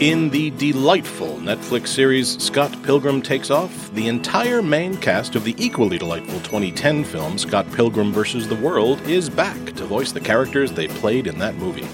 [0.00, 5.54] In the delightful Netflix series Scott Pilgrim Takes Off, the entire main cast of the
[5.56, 8.46] equally delightful 2010 film Scott Pilgrim vs.
[8.46, 11.88] the World is back to voice the characters they played in that movie.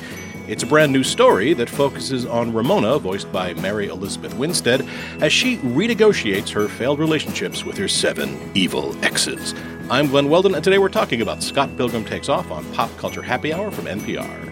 [0.48, 4.84] It's a brand new story that focuses on Ramona, voiced by Mary Elizabeth Winstead,
[5.20, 9.54] as she renegotiates her failed relationships with her seven evil exes.
[9.88, 13.22] I'm Glen Weldon, and today we're talking about Scott Pilgrim Takes Off on Pop Culture
[13.22, 14.51] Happy Hour from NPR.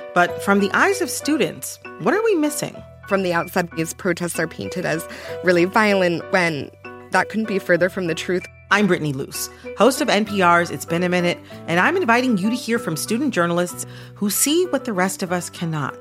[0.13, 2.75] But from the eyes of students, what are we missing?
[3.07, 5.07] From the outside, these protests are painted as
[5.43, 6.69] really violent when
[7.11, 8.45] that couldn't be further from the truth.
[8.71, 12.55] I'm Brittany Luce, host of NPR's It's Been a Minute, and I'm inviting you to
[12.55, 15.97] hear from student journalists who see what the rest of us cannot.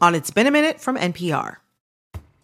[0.00, 1.56] On It's Been a Minute from NPR.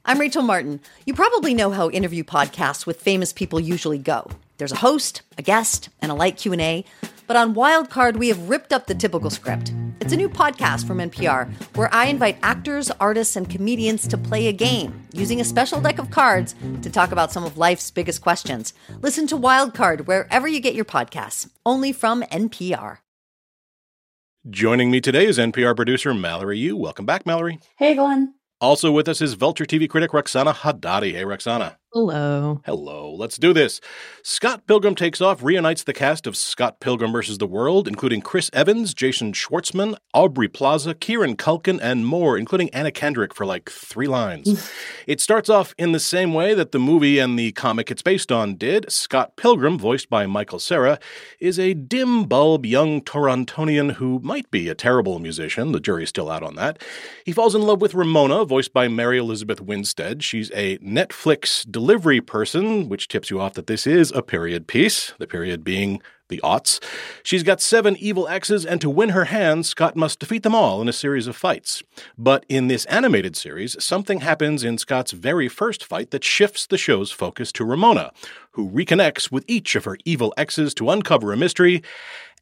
[0.05, 0.81] I'm Rachel Martin.
[1.07, 4.29] You probably know how interview podcasts with famous people usually go.
[4.59, 6.85] There's a host, a guest, and a light Q&A.
[7.27, 9.73] But on Wildcard, we have ripped up the typical script.
[10.02, 14.48] It's a new podcast from NPR where I invite actors, artists, and comedians to play
[14.48, 18.20] a game using a special deck of cards to talk about some of life's biggest
[18.20, 18.74] questions.
[19.01, 22.98] Listen to Wildcard wherever you get your podcasts, only from NPR.
[24.51, 26.77] Joining me today is NPR producer Mallory Yu.
[26.77, 27.61] Welcome back, Mallory.
[27.77, 28.35] Hey, Glen.
[28.61, 31.12] Also with us is Vulture TV critic Roxana Hadadi.
[31.12, 31.79] Hey, Roxana.
[31.95, 32.63] Hello.
[32.64, 33.14] Hello.
[33.14, 33.79] Let's do this.
[34.23, 37.36] Scott Pilgrim Takes Off reunites the cast of Scott Pilgrim vs.
[37.36, 42.91] the World, including Chris Evans, Jason Schwartzman, Aubrey Plaza, Kieran Culkin, and more, including Anna
[42.91, 44.73] Kendrick for like three lines.
[45.07, 48.33] it starts off in the same way that the movie and the comic it's based
[48.33, 48.91] on did.
[48.91, 50.98] Scott Pilgrim, voiced by Michael Cera,
[51.41, 55.73] is a dim bulb young Torontonian who might be a terrible musician.
[55.73, 56.83] The jury's still out on that.
[57.27, 60.24] He falls in love with Ramona, voiced by Mary Elizabeth Winstead.
[60.24, 65.15] She's a Netflix delivery person, which tips you off that this is a period piece,
[65.19, 66.81] the period being the aughts.
[67.25, 70.81] She's got seven evil exes, and to win her hand, Scott must defeat them all
[70.81, 71.83] in a series of fights.
[72.17, 76.79] But in this animated series, something happens in Scott's very first fight that shifts the
[76.79, 78.13] show's focus to Ramona,
[78.53, 81.83] who reconnects with each of her evil exes to uncover a mystery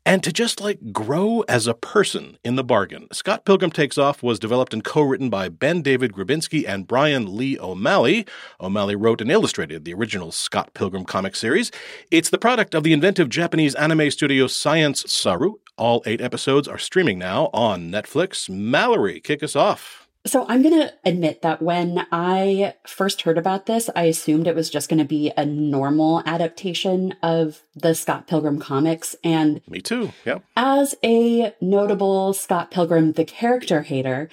[0.05, 3.09] and to just like grow as a person in the bargain.
[3.13, 7.37] Scott Pilgrim Takes Off was developed and co written by Ben David Grabinski and Brian
[7.37, 8.27] Lee O'Malley.
[8.61, 11.71] O'Malley wrote and illustrated the original Scott Pilgrim comic series.
[12.11, 15.55] It's the product of the inventive Japanese anime studio Science Saru.
[15.77, 18.51] All eight episodes are streaming now on Netflix.
[18.51, 20.10] Mallory, kick us off.
[20.27, 24.55] So I'm going to admit that when I first heard about this, I assumed it
[24.55, 29.17] was just going to be a normal adaptation of the Scott Pilgrim comics.
[29.25, 30.13] And me too.
[30.27, 30.41] Yeah.
[30.57, 34.29] As a notable Scott Pilgrim, the character hater,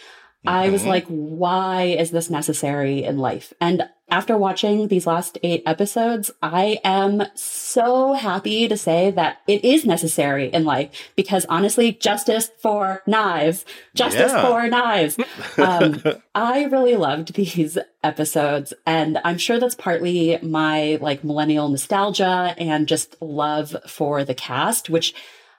[0.45, 0.49] mm-hmm.
[0.49, 0.89] I was mm-hmm.
[0.89, 3.53] like, why is this necessary in life?
[3.61, 9.65] And after watching these last eight episodes, I am so happy to say that it
[9.65, 13.65] is necessary in life because honestly, justice for knives,
[13.95, 14.41] justice yeah.
[14.41, 15.17] for knives.
[15.57, 16.01] Um,
[16.35, 22.87] I really loved these episodes and I'm sure that's partly my like millennial nostalgia and
[22.87, 25.15] just love for the cast, which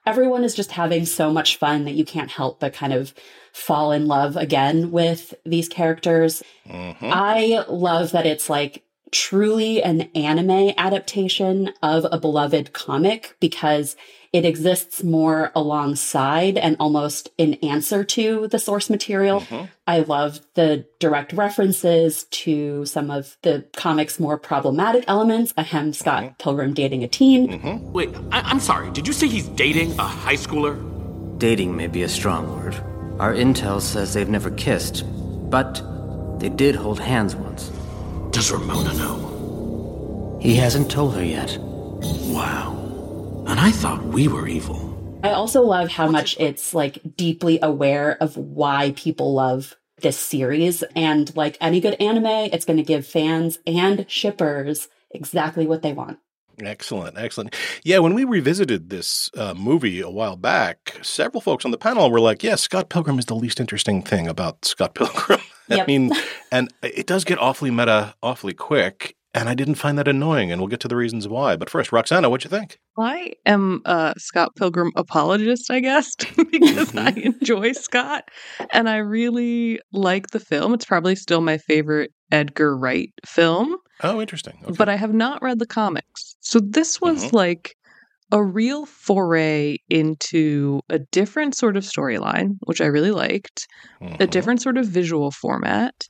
[0.08, 3.12] everyone is just having so much fun that you can't help but kind of
[3.52, 6.42] fall in love again with these characters.
[6.66, 7.10] Mm-hmm.
[7.12, 13.96] I love that it's like truly an anime adaptation of a beloved comic because
[14.32, 19.40] it exists more alongside and almost in answer to the source material.
[19.40, 19.64] Mm-hmm.
[19.86, 25.54] I love the direct references to some of the comic's more problematic elements.
[25.56, 26.34] Ahem, Scott mm-hmm.
[26.34, 27.48] Pilgrim dating a teen.
[27.48, 27.92] Mm-hmm.
[27.92, 28.90] Wait, I- I'm sorry.
[28.90, 30.76] Did you say he's dating a high schooler?
[31.38, 32.74] Dating may be a strong word.
[33.18, 35.04] Our intel says they've never kissed,
[35.50, 35.82] but
[36.38, 37.70] they did hold hands once.
[38.30, 40.38] Does Ramona know?
[40.40, 41.58] He hasn't told her yet.
[41.60, 42.77] Wow.
[43.48, 45.20] And I thought we were evil.
[45.24, 50.82] I also love how much it's like deeply aware of why people love this series.
[50.94, 55.94] And like any good anime, it's going to give fans and shippers exactly what they
[55.94, 56.18] want.
[56.62, 57.54] Excellent, excellent.
[57.84, 62.10] Yeah, when we revisited this uh, movie a while back, several folks on the panel
[62.10, 65.40] were like, "Yeah, Scott Pilgrim is the least interesting thing about Scott Pilgrim."
[65.70, 65.80] Yep.
[65.80, 66.12] I mean,
[66.50, 70.60] and it does get awfully meta, awfully quick, and I didn't find that annoying, and
[70.60, 71.56] we'll get to the reasons why.
[71.56, 72.78] But first, Roxana, what'd you think?
[72.98, 76.14] I am a Scott Pilgrim apologist, I guess,
[76.50, 78.24] because I enjoy Scott
[78.72, 80.74] and I really like the film.
[80.74, 83.76] It's probably still my favorite Edgar Wright film.
[84.02, 84.58] Oh, interesting.
[84.64, 84.74] Okay.
[84.76, 86.36] But I have not read the comics.
[86.40, 87.36] So this was mm-hmm.
[87.36, 87.76] like
[88.30, 93.66] a real foray into a different sort of storyline, which I really liked,
[94.02, 94.22] mm-hmm.
[94.22, 96.08] a different sort of visual format.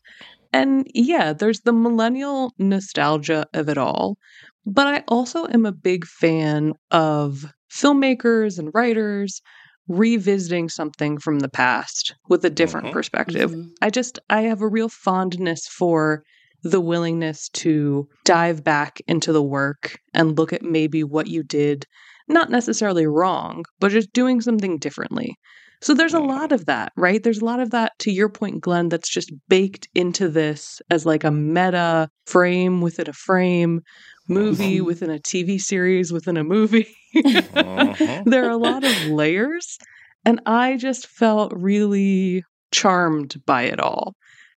[0.53, 4.17] And yeah, there's the millennial nostalgia of it all.
[4.65, 9.41] But I also am a big fan of filmmakers and writers
[9.89, 12.95] revisiting something from the past with a different mm-hmm.
[12.95, 13.50] perspective.
[13.50, 13.69] Mm-hmm.
[13.81, 16.23] I just, I have a real fondness for
[16.62, 21.87] the willingness to dive back into the work and look at maybe what you did,
[22.29, 25.37] not necessarily wrong, but just doing something differently.
[25.81, 27.23] So there's a lot of that, right?
[27.23, 31.07] There's a lot of that, to your point, Glen, that's just baked into this as
[31.07, 33.83] like a meta frame within a frame,
[34.29, 36.89] movie within a TV series within a movie.
[37.15, 38.23] uh-huh.
[38.27, 39.79] There are a lot of layers.
[40.25, 44.15] And I just felt really charmed by it all.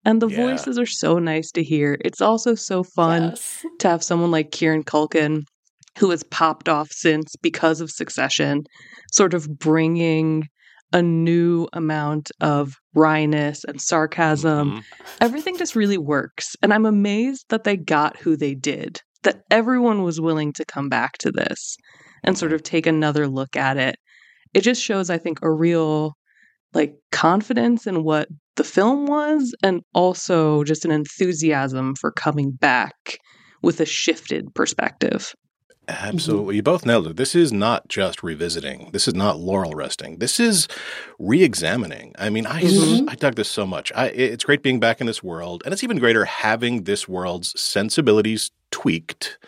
[0.05, 0.37] And the yeah.
[0.37, 1.97] voices are so nice to hear.
[2.03, 3.65] It's also so fun yes.
[3.79, 5.43] to have someone like Kieran Culkin,
[5.97, 8.63] who has popped off since because of Succession,
[9.11, 10.47] sort of bringing
[10.91, 14.71] a new amount of wryness and sarcasm.
[14.71, 14.79] Mm-hmm.
[15.21, 16.55] Everything just really works.
[16.61, 20.89] And I'm amazed that they got who they did, that everyone was willing to come
[20.89, 21.77] back to this
[22.23, 23.95] and sort of take another look at it.
[24.53, 26.13] It just shows, I think, a real
[26.73, 33.17] like confidence in what the film was and also just an enthusiasm for coming back
[33.61, 35.33] with a shifted perspective.
[35.89, 36.53] Absolutely.
[36.53, 36.55] Mm-hmm.
[36.55, 37.17] You both nailed it.
[37.17, 38.89] This is not just revisiting.
[38.93, 40.19] This is not laurel resting.
[40.19, 40.67] This is
[41.17, 42.13] re-examining.
[42.19, 43.09] I mean, I mm-hmm.
[43.09, 43.91] I dug this so much.
[43.95, 47.59] I, it's great being back in this world, and it's even greater having this world's
[47.59, 49.39] sensibilities tweaked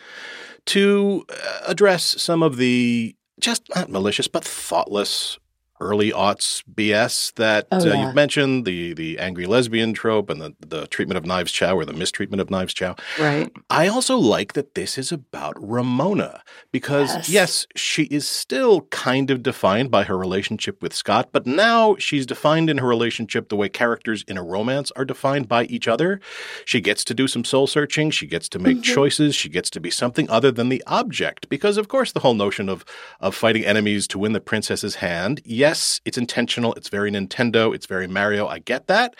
[0.66, 5.38] to uh, address some of the just not malicious but thoughtless
[5.82, 7.92] early aughts BS that oh, yeah.
[7.92, 11.76] uh, you've mentioned the the angry lesbian trope and the the treatment of Knives Chow
[11.76, 12.96] or the mistreatment of Knives Chow.
[13.18, 13.50] Right.
[13.68, 17.28] I also like that this is about Ramona because yes.
[17.28, 22.26] yes, she is still kind of defined by her relationship with Scott, but now she's
[22.26, 26.20] defined in her relationship the way characters in a romance are defined by each other.
[26.64, 28.94] She gets to do some soul searching, she gets to make mm-hmm.
[28.94, 32.34] choices, she gets to be something other than the object because of course the whole
[32.34, 32.84] notion of
[33.20, 35.40] of fighting enemies to win the princess's hand.
[35.44, 36.74] Yes, yes, it's intentional.
[36.74, 37.74] It's very Nintendo.
[37.74, 38.46] It's very Mario.
[38.46, 39.16] I get that.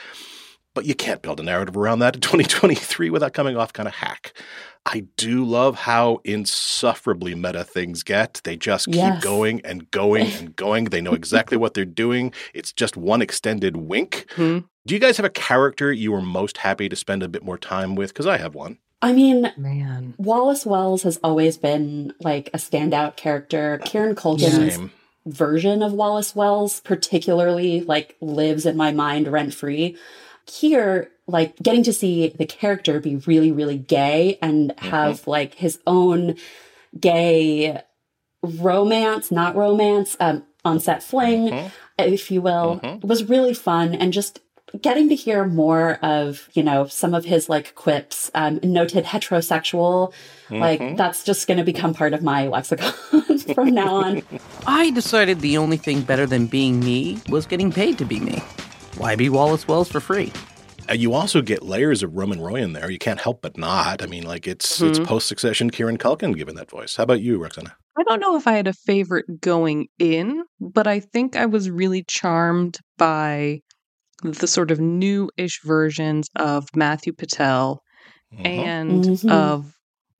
[0.75, 3.95] But you can't build a narrative around that in 2023 without coming off kind of
[3.95, 4.35] hack.
[4.85, 8.41] I do love how insufferably meta things get.
[8.45, 10.87] They just keep going and going and going.
[10.87, 12.33] They know exactly what they're doing.
[12.53, 14.27] It's just one extended wink.
[14.35, 14.67] Mm-hmm.
[14.85, 17.59] Do you guys have a character you were most happy to spend a bit more
[17.59, 18.11] time with?
[18.11, 18.79] Because I have one.
[19.01, 23.81] I mean, man, Wallace Wells has always been like a standout character.
[23.85, 24.93] Kieran Culkin's Same
[25.27, 29.97] version of Wallace Wells particularly like lives in my mind rent free.
[30.49, 34.89] Here, like getting to see the character be really, really gay and mm-hmm.
[34.89, 35.31] have mm-hmm.
[35.31, 36.37] like his own
[36.99, 37.81] gay
[38.43, 41.69] romance, not romance, um, on set fling, mm-hmm.
[41.99, 43.07] if you will, mm-hmm.
[43.07, 44.41] was really fun and just
[44.81, 50.13] getting to hear more of, you know, some of his like quips, um, noted heterosexual,
[50.49, 50.59] mm-hmm.
[50.59, 52.93] like that's just going to become part of my lexicon
[53.55, 54.23] from now on.
[54.67, 58.43] I decided the only thing better than being me was getting paid to be me.
[58.97, 60.33] Why be Wallace Wells for free?
[60.89, 62.91] Uh, you also get layers of Roman Roy in there.
[62.91, 64.03] You can't help but not.
[64.03, 64.91] I mean, like it's mm-hmm.
[64.91, 66.97] it's post Succession Kieran Culkin given that voice.
[66.97, 67.77] How about you, Roxana?
[67.97, 71.71] I don't know if I had a favorite going in, but I think I was
[71.71, 73.61] really charmed by
[74.23, 77.83] the sort of new-ish versions of Matthew Patel
[78.33, 78.47] mm-hmm.
[78.47, 79.31] and mm-hmm.
[79.31, 79.73] of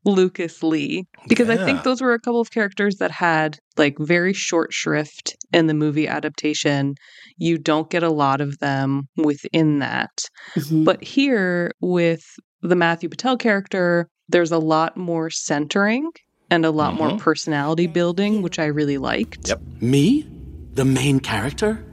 [0.05, 1.55] Lucas Lee because yeah.
[1.55, 5.67] I think those were a couple of characters that had like very short shrift in
[5.69, 6.95] the movie adaptation.
[7.37, 10.11] You don't get a lot of them within that.
[10.57, 10.85] Mm-hmm.
[10.85, 12.23] But here with
[12.63, 16.11] the Matthew Patel character, there's a lot more centering
[16.51, 17.09] and a lot mm-hmm.
[17.09, 19.49] more personality building, which I really liked.
[19.49, 19.61] Yep.
[19.81, 20.27] Me?
[20.75, 21.85] The main character?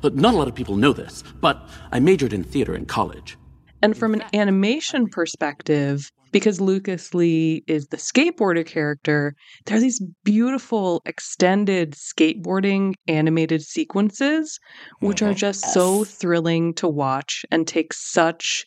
[0.00, 3.36] But not a lot of people know this, but I majored in theater in college.
[3.82, 9.34] And from an animation perspective, because Lucas Lee is the skateboarder character,
[9.66, 14.58] there are these beautiful extended skateboarding animated sequences,
[15.00, 15.36] which are mm-hmm.
[15.36, 18.64] just so thrilling to watch and take such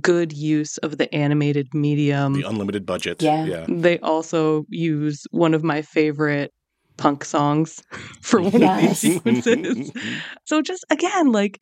[0.00, 2.34] good use of the animated medium.
[2.34, 3.22] The unlimited budget.
[3.22, 3.44] Yeah.
[3.44, 3.66] Yeah.
[3.68, 6.52] They also use one of my favorite
[7.00, 7.82] punk songs
[8.22, 8.78] for one Yes.
[8.78, 9.92] of these sequences.
[10.44, 11.58] so just again, like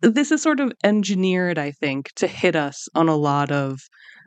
[0.00, 3.78] this is sort of engineered, I think, to hit us on a lot of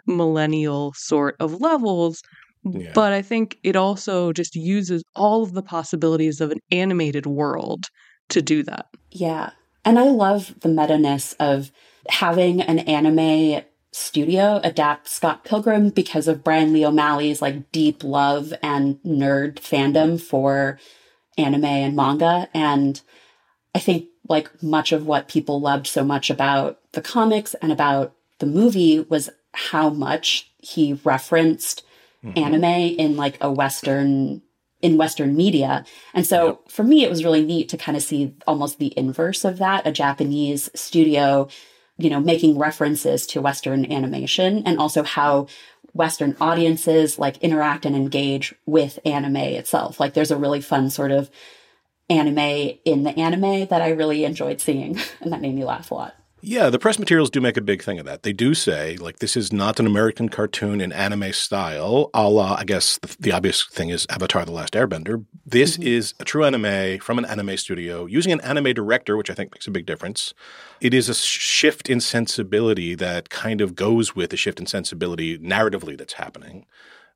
[0.05, 2.21] millennial sort of levels.
[2.63, 2.91] Yeah.
[2.93, 7.85] But I think it also just uses all of the possibilities of an animated world
[8.29, 8.87] to do that.
[9.11, 9.51] Yeah.
[9.85, 11.71] And I love the meta ness of
[12.09, 13.61] having an anime
[13.91, 20.22] studio adapt Scott Pilgrim because of Brian Lee O'Malley's like deep love and nerd fandom
[20.22, 20.79] for
[21.38, 22.48] anime and manga.
[22.53, 23.01] And
[23.74, 28.15] I think like much of what people loved so much about the comics and about
[28.39, 31.84] the movie was how much he referenced
[32.24, 32.38] mm-hmm.
[32.38, 34.41] anime in like a Western
[34.81, 35.84] in Western media.
[36.13, 39.43] And so for me, it was really neat to kind of see almost the inverse
[39.43, 41.50] of that, a Japanese studio,
[42.00, 45.48] you know, making references to Western animation and also how
[45.94, 50.00] Western audiences like interact and engage with anime itself.
[50.00, 51.29] Like there's a really fun sort of
[52.10, 54.98] anime in the anime that I really enjoyed seeing.
[55.22, 56.15] And that made me laugh a lot.
[56.41, 58.24] Yeah, the press materials do make a big thing of that.
[58.24, 62.55] They do say, like, this is not an American cartoon in anime style, a la,
[62.55, 65.25] I guess the, the obvious thing is Avatar The Last Airbender.
[65.46, 65.84] This mm-hmm.
[65.84, 69.53] is a true anime from an anime studio using an anime director, which I think
[69.53, 70.34] makes a big difference.
[70.79, 75.38] It is a shift in sensibility that kind of goes with the shift in sensibility
[75.39, 76.65] narratively that's happening.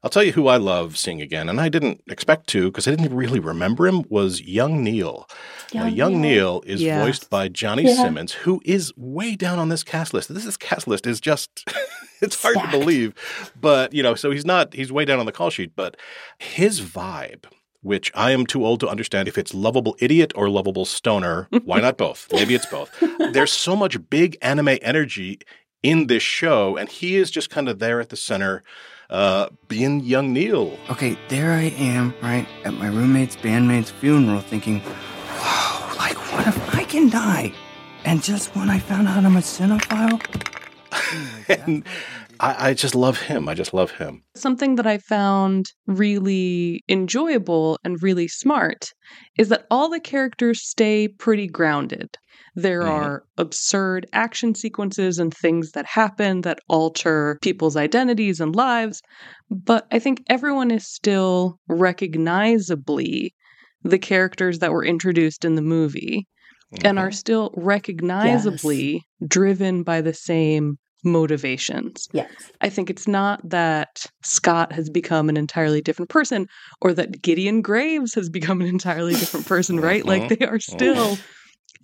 [0.04, 2.92] I'll tell you who I love seeing again, and I didn't expect to because I
[2.92, 5.28] didn't really remember him, was Young Neil.
[5.74, 6.62] now, Young Young Neil.
[6.62, 7.06] Neil is Yes.
[7.06, 7.96] voiced by Johnny Yeah.
[8.04, 10.34] Simmons, who is way down on this cast list.
[10.34, 11.64] This is cast list is just
[12.22, 12.72] it's hard Stacked.
[12.74, 13.14] to believe.
[13.60, 15.96] But, you know, so he's not he's way down on the call sheet, but
[16.38, 17.46] his vibe
[17.82, 21.50] which I am too old to understand if it's lovable idiot or lovable stoner.
[21.66, 22.30] Why not both?
[22.32, 22.90] Maybe it's both.
[23.34, 25.40] There's so much big anime energy
[25.84, 28.64] in this show, and he is just kind of there at the center,
[29.10, 30.78] uh, being young Neil.
[30.90, 34.82] Okay, there I am, right, at my roommate's bandmate's funeral thinking,
[35.28, 37.54] wow, like, what if I can die?
[38.06, 40.20] And just when I found out I'm a cinephile,
[41.68, 41.84] and
[42.40, 43.48] I, I just love him.
[43.48, 44.24] I just love him.
[44.36, 48.94] Something that I found really enjoyable and really smart
[49.38, 52.18] is that all the characters stay pretty grounded.
[52.56, 52.92] There Mhm.
[52.92, 59.02] are absurd action sequences and things that happen that alter people's identities and lives,
[59.50, 63.34] but I think everyone is still recognizably
[63.84, 66.28] the characters that were introduced in the movie
[66.84, 72.08] and are still recognizably driven by the same motivations.
[72.14, 72.30] Yes.
[72.62, 76.48] I think it's not that Scott has become an entirely different person
[76.82, 80.06] or that Gideon Graves has become an entirely different person, right?
[80.06, 81.18] Like they are still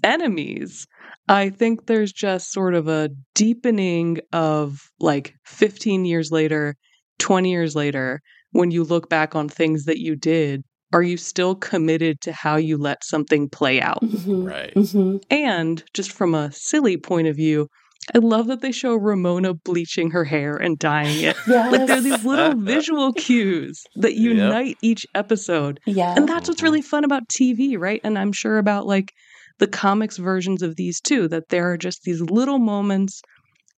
[0.04, 0.86] enemies.
[1.28, 6.76] I think there's just sort of a deepening of like 15 years later,
[7.20, 11.54] 20 years later, when you look back on things that you did, are you still
[11.54, 14.02] committed to how you let something play out?
[14.02, 14.48] Mhm.
[14.48, 14.74] Right.
[14.74, 15.22] Mhm.
[15.30, 17.68] And just from a silly point of view,
[18.16, 21.36] I love that they show Ramona bleaching her hair and dyeing it.
[21.48, 25.80] Like there are these little visual cues that unite each episode.
[25.86, 26.16] Yeah.
[26.16, 28.02] And that's what's really fun about TV, right?
[28.04, 29.14] And I'm sure about like
[29.60, 33.22] the comics versions of these too, that there are just these little moments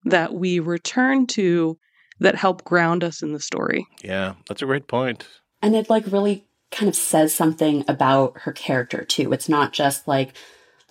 [0.04, 1.76] that we return to
[2.20, 3.86] that help ground us in the story.
[4.02, 5.26] Yeah, that's a great point.
[5.62, 9.32] And it like really kind of says something about her character too.
[9.32, 10.34] It's not just like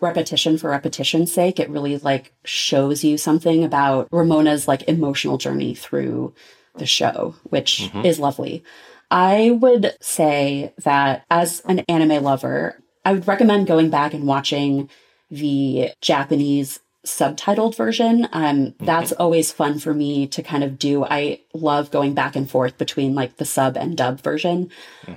[0.01, 1.59] repetition for repetition's sake.
[1.59, 6.33] It really like shows you something about Ramona's like emotional journey through
[6.75, 8.05] the show, which Mhm.
[8.05, 8.63] is lovely.
[9.11, 14.89] I would say that as an anime lover, I would recommend going back and watching
[15.31, 18.27] the Japanese subtitled version.
[18.33, 21.05] Um, that's always fun for me to kind of do.
[21.05, 24.69] I love going back and forth between like the sub and dub version.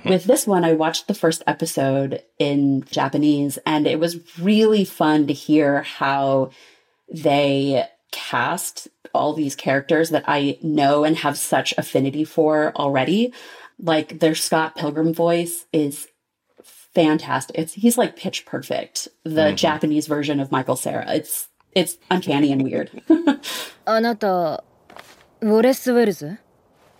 [0.05, 5.27] With this one, I watched the first episode in Japanese and it was really fun
[5.27, 6.51] to hear how
[7.13, 13.33] they cast all these characters that I know and have such affinity for already.
[13.77, 16.07] Like their Scott Pilgrim voice is
[16.93, 17.57] fantastic.
[17.57, 19.55] It's, he's like pitch perfect, the mm-hmm.
[19.55, 21.05] Japanese version of Michael Cera.
[21.13, 22.91] It's it's uncanny and weird.
[23.85, 24.63] あなた、
[25.41, 26.37] ウォレス・ウェルズ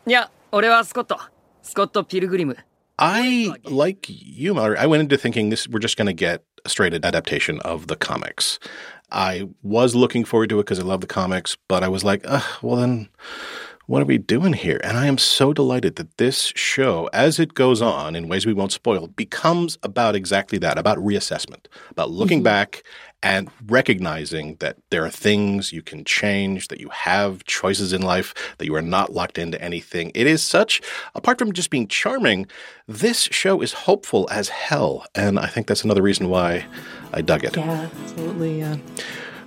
[0.08, 1.18] いや、俺はスコット。
[1.62, 2.58] スコット・ピルグリム。
[2.98, 6.94] I, like you, Mallory, I went into thinking this we're just going to get a straight
[6.94, 8.60] adaptation of the comics.
[9.12, 12.26] I was looking forward to it because I love the comics, but I was like,
[12.62, 13.10] well, then
[13.86, 14.80] what are we doing here?
[14.84, 18.54] And I am so delighted that this show, as it goes on in ways we
[18.54, 22.46] won't spoil, becomes about exactly that about reassessment, about looking mm-hmm.
[22.46, 22.84] back
[23.22, 28.34] and recognizing that there are things you can change, that you have choices in life,
[28.58, 30.12] that you are not locked into anything.
[30.14, 30.82] It is such,
[31.16, 32.48] apart from just being charming,
[32.88, 35.06] this show is hopeful as hell.
[35.16, 36.66] And I think that's another reason why
[37.14, 37.56] I dug it.
[37.56, 38.60] Yeah, absolutely.
[38.60, 38.76] Yeah.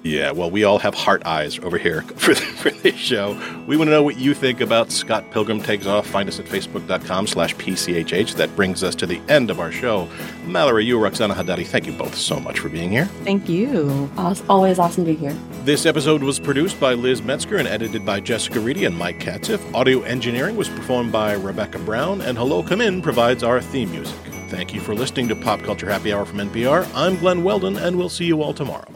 [0.07, 3.33] Yeah, well, we all have heart eyes over here for, for this show.
[3.67, 6.07] We want to know what you think about Scott Pilgrim Takes Off.
[6.07, 8.37] Find us at facebook.com slash PCHH.
[8.37, 10.09] That brings us to the end of our show.
[10.45, 13.07] Mallory, you, Roxana Hadadi, thank you both so much for being here.
[13.25, 14.09] Thank you.
[14.49, 15.33] Always awesome to be here.
[15.65, 19.75] This episode was produced by Liz Metzger and edited by Jessica Reedy and Mike Katzif.
[19.75, 24.17] Audio engineering was performed by Rebecca Brown, and Hello Come In provides our theme music.
[24.51, 26.89] Thank you for listening to Pop Culture Happy Hour from NPR.
[26.95, 28.96] I'm Glen Weldon, and we'll see you all tomorrow.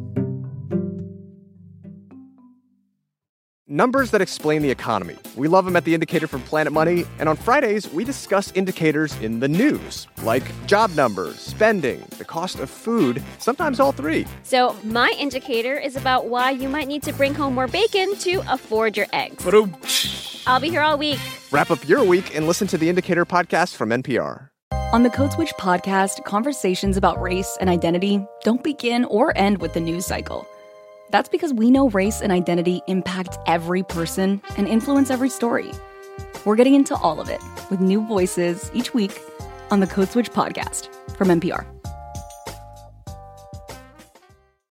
[3.71, 5.15] Numbers that explain the economy.
[5.37, 7.05] We love them at The Indicator from Planet Money.
[7.19, 12.59] And on Fridays, we discuss indicators in the news, like job numbers, spending, the cost
[12.59, 14.27] of food, sometimes all three.
[14.43, 18.43] So, my indicator is about why you might need to bring home more bacon to
[18.49, 19.41] afford your eggs.
[20.45, 21.19] I'll be here all week.
[21.49, 24.49] Wrap up your week and listen to The Indicator podcast from NPR.
[24.91, 29.73] On the Code Switch podcast, conversations about race and identity don't begin or end with
[29.73, 30.45] the news cycle.
[31.11, 35.71] That's because we know race and identity impact every person and influence every story.
[36.45, 39.19] We're getting into all of it with new voices each week
[39.69, 41.80] on the Code Switch podcast from NPR.